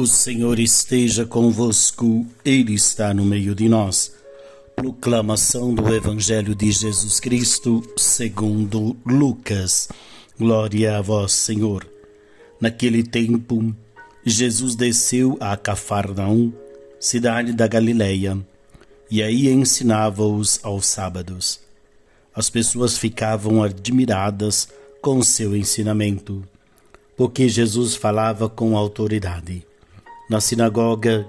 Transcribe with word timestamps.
O 0.00 0.06
Senhor 0.06 0.58
esteja 0.58 1.26
convosco, 1.26 2.26
Ele 2.42 2.72
está 2.72 3.12
no 3.12 3.22
meio 3.22 3.54
de 3.54 3.68
nós. 3.68 4.14
Proclamação 4.74 5.74
do 5.74 5.94
Evangelho 5.94 6.54
de 6.54 6.72
Jesus 6.72 7.20
Cristo, 7.20 7.82
segundo 7.98 8.96
Lucas. 9.04 9.90
Glória 10.38 10.96
a 10.96 11.02
vós, 11.02 11.32
Senhor. 11.32 11.86
Naquele 12.58 13.02
tempo, 13.02 13.76
Jesus 14.24 14.74
desceu 14.74 15.36
a 15.38 15.54
Cafarnaum, 15.54 16.50
cidade 16.98 17.52
da 17.52 17.66
Galileia, 17.66 18.38
e 19.10 19.22
aí 19.22 19.50
ensinava-os 19.50 20.60
aos 20.62 20.86
sábados. 20.86 21.60
As 22.34 22.48
pessoas 22.48 22.96
ficavam 22.96 23.62
admiradas 23.62 24.66
com 25.02 25.22
seu 25.22 25.54
ensinamento, 25.54 26.42
porque 27.18 27.50
Jesus 27.50 27.94
falava 27.94 28.48
com 28.48 28.78
autoridade 28.78 29.68
na 30.30 30.40
sinagoga 30.40 31.26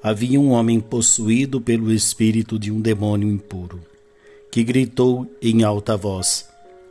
havia 0.00 0.40
um 0.40 0.52
homem 0.52 0.78
possuído 0.78 1.60
pelo 1.60 1.92
espírito 1.92 2.56
de 2.56 2.70
um 2.70 2.80
demônio 2.80 3.28
impuro, 3.28 3.82
que 4.48 4.62
gritou 4.62 5.28
em 5.42 5.64
alta 5.64 5.96
voz: 5.96 6.48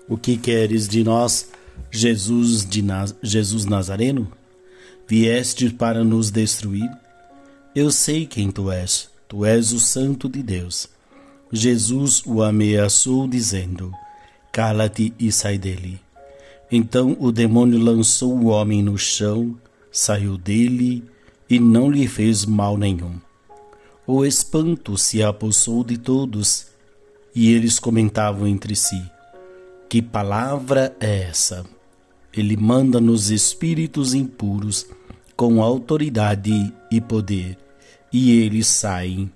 O 0.09 0.17
que 0.17 0.35
queres 0.35 0.89
de 0.89 1.05
nós, 1.05 1.49
Jesus 1.89 2.65
de 2.65 2.83
Jesus 3.23 3.63
Nazareno? 3.65 4.29
Vieste 5.07 5.69
para 5.69 6.03
nos 6.03 6.29
destruir? 6.29 6.91
Eu 7.73 7.91
sei 7.91 8.25
quem 8.25 8.51
tu 8.51 8.69
és, 8.69 9.09
tu 9.25 9.45
és 9.45 9.71
o 9.71 9.79
Santo 9.79 10.27
de 10.27 10.43
Deus. 10.43 10.89
Jesus 11.49 12.23
o 12.25 12.43
ameaçou, 12.43 13.25
dizendo: 13.25 13.89
Cala-te 14.51 15.13
e 15.17 15.31
sai 15.31 15.57
dele. 15.57 16.01
Então 16.69 17.15
o 17.21 17.31
demônio 17.31 17.79
lançou 17.79 18.35
o 18.35 18.47
homem 18.47 18.83
no 18.83 18.97
chão, 18.97 19.57
saiu 19.89 20.37
dele 20.37 21.03
e 21.53 21.59
não 21.59 21.87
lhe 21.87 22.07
fez 22.07 22.45
mal 22.45 22.75
nenhum. 22.75 23.13
O 24.07 24.25
espanto 24.25 24.97
se 24.97 25.21
apossou 25.21 25.83
de 25.83 25.99
todos, 25.99 26.65
e 27.35 27.53
eles 27.53 27.77
comentavam 27.77 28.47
entre 28.47 28.75
si: 28.75 28.99
Que 29.87 30.01
palavra 30.01 30.97
é 30.99 31.25
essa? 31.29 31.63
Ele 32.35 32.57
manda 32.57 32.99
nos 32.99 33.29
espíritos 33.29 34.15
impuros 34.15 34.87
com 35.35 35.61
autoridade 35.61 36.73
e 36.89 36.99
poder, 36.99 37.55
e 38.11 38.31
eles 38.31 38.65
saem. 38.65 39.31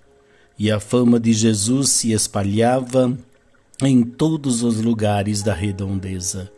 E 0.57 0.71
a 0.71 0.79
fama 0.79 1.19
de 1.19 1.33
Jesus 1.33 1.89
se 1.89 2.13
espalhava 2.13 3.15
em 3.79 4.01
todos 4.01 4.63
os 4.63 4.81
lugares 4.81 5.43
da 5.43 5.53
redondeza. 5.53 6.51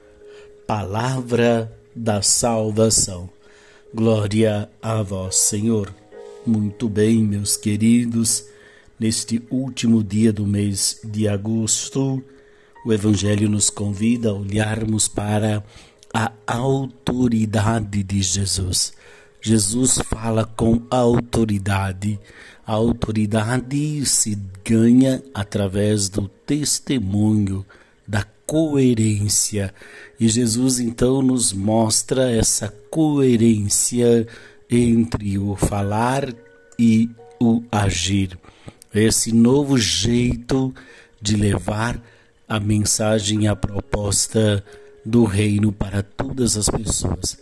Palavra 0.66 1.70
da 1.94 2.22
salvação. 2.22 3.30
Glória 3.92 4.70
a 4.84 5.02
vós, 5.02 5.36
Senhor. 5.36 5.92
Muito 6.46 6.88
bem, 6.88 7.24
meus 7.24 7.58
queridos, 7.58 8.46
neste 9.00 9.42
último 9.50 10.04
dia 10.04 10.32
do 10.32 10.46
mês 10.46 11.02
de 11.04 11.28
agosto, 11.28 12.24
o 12.86 12.94
Evangelho 12.94 13.50
nos 13.50 13.72
convida 13.72 14.30
a 14.30 14.34
olharmos 14.34 15.08
para 15.08 15.64
a 16.14 16.32
autoridade 16.46 18.04
de 18.04 18.22
Jesus. 18.22 18.94
Jesus 19.42 19.98
fala 20.06 20.46
com 20.46 20.84
autoridade. 20.92 22.20
A 22.68 22.74
autoridade 22.74 24.06
se 24.06 24.38
ganha 24.64 25.24
através 25.34 26.10
do 26.10 26.28
testemunho, 26.46 27.66
da 28.08 28.24
coerência. 28.50 29.72
E 30.20 30.28
Jesus 30.28 30.80
então 30.80 31.22
nos 31.22 31.54
mostra 31.54 32.32
essa 32.32 32.68
coerência 32.90 34.28
entre 34.68 35.38
o 35.38 35.56
falar 35.56 36.34
e 36.78 37.08
o 37.40 37.62
agir. 37.72 38.36
Esse 38.92 39.32
novo 39.32 39.78
jeito 39.78 40.74
de 41.22 41.36
levar 41.36 42.04
a 42.48 42.60
mensagem, 42.60 43.48
a 43.48 43.56
proposta 43.56 44.66
do 45.06 45.26
reino 45.26 45.72
para 45.72 46.02
todas 46.02 46.58
as 46.58 46.68
pessoas. 46.70 47.38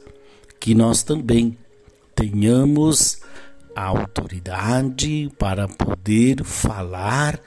Que 0.60 0.76
nós 0.76 1.04
também 1.04 1.58
tenhamos 2.14 3.22
a 3.74 3.86
autoridade 3.86 5.32
para 5.40 5.70
poder 5.70 6.44
falar 6.44 7.40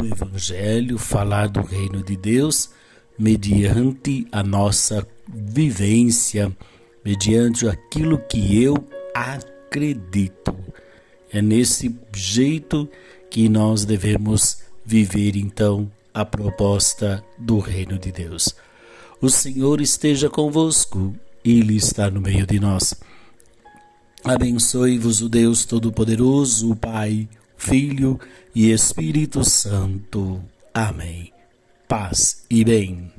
do 0.00 0.06
Evangelho, 0.06 0.98
falar 0.98 1.48
do 1.48 1.60
reino 1.60 2.02
de 2.02 2.16
Deus, 2.16 2.70
mediante 3.18 4.26
a 4.32 4.42
nossa 4.42 5.06
vivência, 5.28 6.56
mediante 7.04 7.68
aquilo 7.68 8.18
que 8.18 8.62
eu 8.62 8.74
acredito. 9.14 10.56
É 11.30 11.42
nesse 11.42 11.94
jeito 12.14 12.88
que 13.28 13.48
nós 13.48 13.84
devemos 13.84 14.62
viver 14.84 15.36
então 15.36 15.90
a 16.12 16.24
proposta 16.24 17.22
do 17.38 17.58
reino 17.58 17.98
de 17.98 18.10
Deus. 18.10 18.54
O 19.20 19.28
Senhor 19.28 19.80
esteja 19.80 20.30
convosco, 20.30 21.14
Ele 21.44 21.76
está 21.76 22.10
no 22.10 22.20
meio 22.20 22.46
de 22.46 22.58
nós. 22.58 22.94
Abençoe-vos 24.24 25.20
o 25.20 25.28
Deus 25.28 25.64
Todo-Poderoso, 25.64 26.72
o 26.72 26.76
Pai, 26.76 27.28
Filho 27.60 28.18
e 28.54 28.72
Espírito 28.72 29.44
Santo. 29.44 30.42
Amém. 30.72 31.30
Paz 31.86 32.46
e 32.48 32.64
bem. 32.64 33.12